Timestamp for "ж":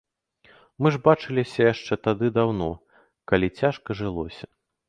0.95-0.99